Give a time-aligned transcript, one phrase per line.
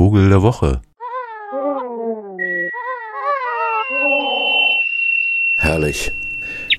[0.00, 0.80] Vogel der Woche.
[5.58, 6.10] Herrlich.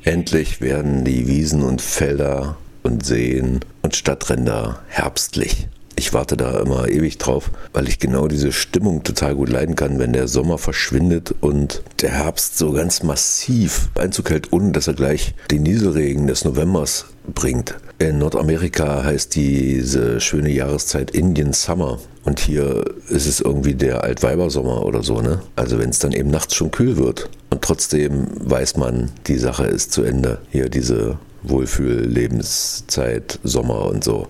[0.03, 5.67] Endlich werden die Wiesen und Felder und Seen und Stadtränder herbstlich.
[6.01, 9.99] Ich warte da immer ewig drauf, weil ich genau diese Stimmung total gut leiden kann,
[9.99, 14.95] wenn der Sommer verschwindet und der Herbst so ganz massiv Einzug hält, ohne dass er
[14.95, 17.05] gleich den Nieselregen des Novembers
[17.35, 17.75] bringt.
[17.99, 21.99] In Nordamerika heißt diese schöne Jahreszeit Indian Summer.
[22.23, 25.43] Und hier ist es irgendwie der Altweibersommer oder so, ne?
[25.55, 27.29] Also wenn es dann eben nachts schon kühl wird.
[27.51, 30.39] Und trotzdem weiß man, die Sache ist zu Ende.
[30.49, 34.27] Hier diese Wohlfühl-Lebenszeit, Sommer und so.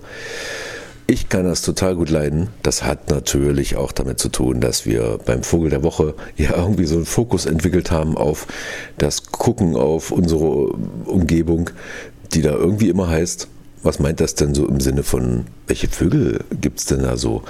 [1.11, 2.47] Ich kann das total gut leiden.
[2.63, 6.85] Das hat natürlich auch damit zu tun, dass wir beim Vogel der Woche ja irgendwie
[6.85, 8.47] so einen Fokus entwickelt haben auf
[8.97, 10.69] das Gucken auf unsere
[11.03, 11.69] Umgebung,
[12.31, 13.49] die da irgendwie immer heißt,
[13.83, 17.43] was meint das denn so im Sinne von, welche Vögel gibt es denn da so?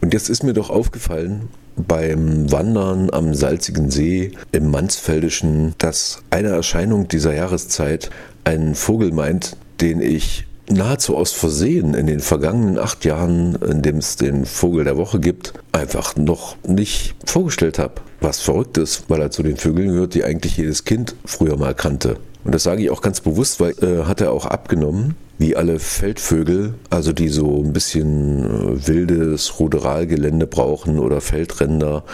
[0.00, 6.48] Und jetzt ist mir doch aufgefallen, beim Wandern am salzigen See im Mansfeldischen, dass eine
[6.48, 8.08] Erscheinung dieser Jahreszeit
[8.44, 13.98] einen Vogel meint, den ich nahezu aus Versehen in den vergangenen acht Jahren, in dem
[13.98, 17.94] es den Vogel der Woche gibt, einfach noch nicht vorgestellt habe.
[18.20, 21.74] Was verrückt ist, weil er zu den Vögeln gehört, die eigentlich jedes Kind früher mal
[21.74, 22.16] kannte.
[22.44, 25.78] Und das sage ich auch ganz bewusst, weil äh, hat er auch abgenommen wie alle
[25.78, 32.04] Feldvögel, also die so ein bisschen äh, wildes Ruderalgelände brauchen oder Feldränder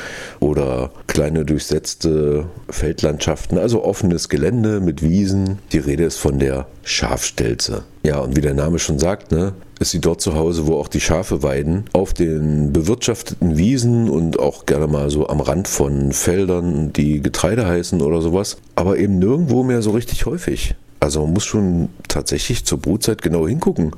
[0.40, 5.58] oder kleine durchsetzte Feldlandschaften, also offenes Gelände mit Wiesen.
[5.72, 7.84] Die Rede ist von der Schafstelze.
[8.02, 10.88] Ja, und wie der Name schon sagt, ne, ist sie dort zu Hause, wo auch
[10.88, 16.12] die Schafe weiden, auf den bewirtschafteten Wiesen und auch gerne mal so am Rand von
[16.12, 20.74] Feldern, die Getreide heißen oder sowas, aber eben nirgendwo mehr so richtig häufig.
[21.00, 23.92] Also man muss schon tatsächlich zur Brutzeit genau hingucken,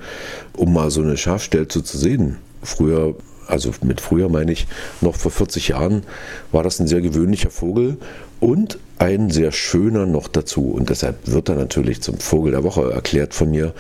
[0.57, 2.39] um mal so eine Schafstelze zu sehen.
[2.63, 3.17] Früher,
[3.49, 4.69] also mit früher meine ich,
[5.01, 6.05] noch vor 40 Jahren
[6.53, 7.99] war das ein sehr gewöhnlicher Vogel
[8.39, 10.71] und ein sehr schöner noch dazu.
[10.71, 13.75] Und deshalb wird er natürlich zum Vogel der Woche erklärt von mir.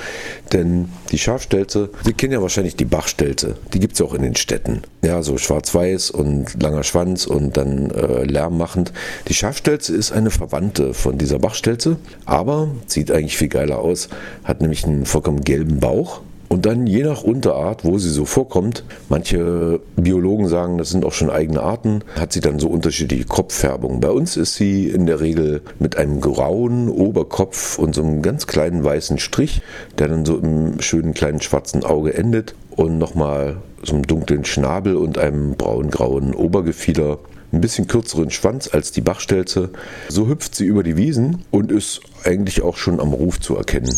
[0.53, 3.55] Denn die Schafstelze, Sie kennen ja wahrscheinlich die Bachstelze.
[3.72, 4.82] Die gibt es ja auch in den Städten.
[5.03, 8.93] Ja, so schwarz-weiß und langer Schwanz und dann äh, lärmmachend.
[9.28, 14.09] Die Schafstelze ist eine Verwandte von dieser Bachstelze, aber sieht eigentlich viel geiler aus.
[14.43, 16.21] Hat nämlich einen vollkommen gelben Bauch
[16.53, 21.15] und dann je nach Unterart, wo sie so vorkommt, manche Biologen sagen, das sind auch
[21.15, 24.01] schon eigene Arten, hat sie dann so unterschiedliche Kopffärbungen.
[24.01, 28.47] Bei uns ist sie in der Regel mit einem grauen Oberkopf und so einem ganz
[28.47, 29.62] kleinen weißen Strich,
[29.97, 34.97] der dann so im schönen kleinen schwarzen Auge endet und nochmal so einem dunklen Schnabel
[34.97, 37.19] und einem braun-grauen Obergefieder
[37.51, 39.71] ein bisschen kürzeren Schwanz als die Bachstelze.
[40.11, 43.97] So hüpft sie über die Wiesen und ist eigentlich auch schon am Ruf zu erkennen.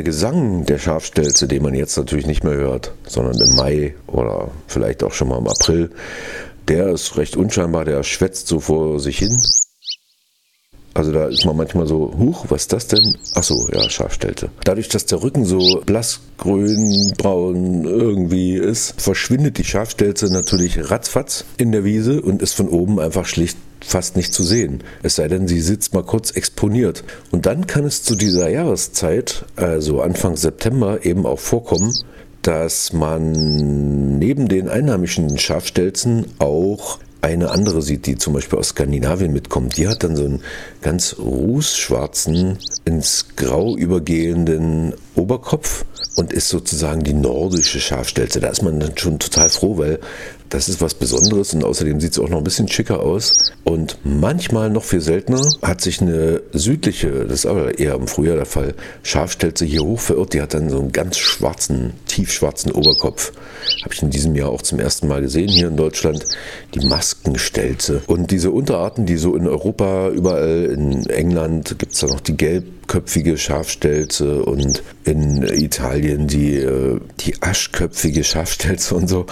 [0.00, 4.50] Der Gesang der Schafstelze, den man jetzt natürlich nicht mehr hört, sondern im Mai oder
[4.66, 5.90] vielleicht auch schon mal im April,
[6.68, 9.38] der ist recht unscheinbar, der schwätzt so vor sich hin.
[10.94, 13.14] Also da ist man manchmal so, huch, was ist das denn?
[13.34, 14.48] Achso, ja, Schafstelze.
[14.64, 21.72] Dadurch, dass der Rücken so blassgrün, braun irgendwie ist, verschwindet die Schafstelze natürlich ratzfatz in
[21.72, 23.58] der Wiese und ist von oben einfach schlicht
[23.90, 24.82] fast nicht zu sehen.
[25.02, 27.04] Es sei denn, sie sitzt mal kurz exponiert.
[27.30, 31.92] Und dann kann es zu dieser Jahreszeit, also Anfang September, eben auch vorkommen,
[32.42, 39.32] dass man neben den einheimischen Schafstelzen auch eine andere sieht, die zum Beispiel aus Skandinavien
[39.32, 39.76] mitkommt.
[39.76, 40.42] Die hat dann so einen
[40.80, 45.84] ganz rußschwarzen, ins Grau übergehenden Oberkopf
[46.16, 48.40] und ist sozusagen die nordische Schafstelze.
[48.40, 50.00] Da ist man dann schon total froh, weil
[50.50, 53.52] das ist was Besonderes und außerdem sieht es auch noch ein bisschen schicker aus.
[53.64, 58.36] Und manchmal noch viel seltener hat sich eine südliche, das ist aber eher im Frühjahr
[58.36, 60.34] der Fall, Schafstelze hier hoch verirrt.
[60.34, 63.32] Die hat dann so einen ganz schwarzen, tiefschwarzen Oberkopf.
[63.82, 66.26] Habe ich in diesem Jahr auch zum ersten Mal gesehen hier in Deutschland.
[66.74, 68.02] Die Maskenstelze.
[68.06, 72.36] Und diese Unterarten, die so in Europa, überall in England gibt es da noch die
[72.90, 79.26] gelbköpfige Schafstelze und in Italien die, äh, die aschköpfige Schafstelze und so.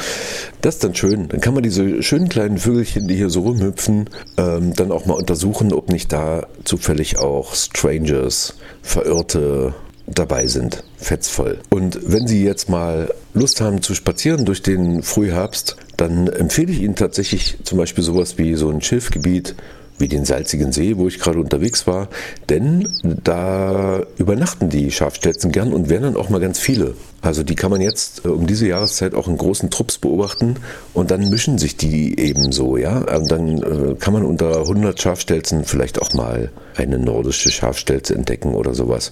[0.61, 1.29] Das ist dann schön.
[1.29, 5.15] Dann kann man diese schönen kleinen Vögelchen, die hier so rumhüpfen, ähm, dann auch mal
[5.15, 9.75] untersuchen, ob nicht da zufällig auch Strangers, Verirrte
[10.07, 10.85] dabei sind.
[10.97, 11.59] Fetzvoll.
[11.69, 16.81] Und wenn Sie jetzt mal Lust haben zu spazieren durch den Frühherbst, dann empfehle ich
[16.81, 19.55] Ihnen tatsächlich zum Beispiel sowas wie so ein Schilfgebiet
[19.99, 22.09] wie den salzigen See, wo ich gerade unterwegs war,
[22.49, 26.95] denn da übernachten die Schafstelzen gern und werden dann auch mal ganz viele.
[27.21, 30.57] Also die kann man jetzt äh, um diese Jahreszeit auch in großen Trupps beobachten
[30.95, 32.99] und dann mischen sich die eben so, ja.
[32.99, 38.55] Und dann äh, kann man unter 100 Schafstelzen vielleicht auch mal eine nordische Schafstelze entdecken
[38.55, 39.11] oder sowas.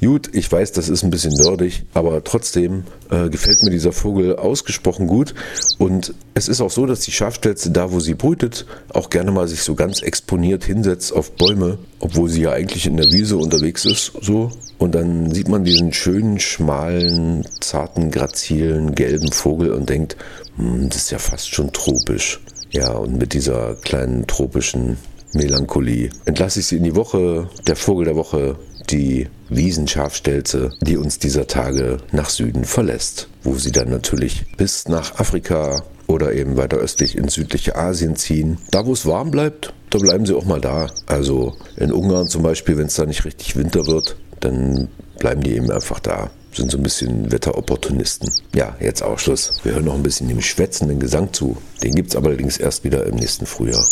[0.00, 4.36] Gut, ich weiß, das ist ein bisschen nerdig, aber trotzdem äh, gefällt mir dieser Vogel
[4.36, 5.34] ausgesprochen gut
[5.78, 9.46] und es ist auch so, dass die Schafstelze da, wo sie brütet, auch gerne mal
[9.46, 13.84] sich so ganz exponiert hinsetzt auf Bäume, obwohl sie ja eigentlich in der Wiese unterwegs
[13.84, 14.50] ist, so.
[14.78, 20.16] Und dann sieht man diesen schönen, schmalen, zarten, grazilen, gelben Vogel und denkt,
[20.56, 22.40] hm, das ist ja fast schon tropisch.
[22.70, 24.96] Ja, und mit dieser kleinen tropischen
[25.32, 28.56] Melancholie entlasse ich Sie in die Woche, der Vogel der Woche,
[28.90, 35.18] die Wiesenschafstelze, die uns dieser Tage nach Süden verlässt, wo sie dann natürlich bis nach
[35.18, 38.58] Afrika oder eben weiter östlich ins südliche Asien ziehen.
[38.70, 40.88] Da, wo es warm bleibt, da bleiben sie auch mal da.
[41.06, 44.88] Also in Ungarn zum Beispiel, wenn es da nicht richtig Winter wird, dann
[45.18, 46.30] bleiben die eben einfach da.
[46.54, 48.30] Sind so ein bisschen Wetteropportunisten.
[48.54, 49.54] Ja, jetzt auch Schluss.
[49.64, 51.56] Wir hören noch ein bisschen dem schwätzenden Gesang zu.
[51.82, 53.84] Den gibt es allerdings erst wieder im nächsten Frühjahr.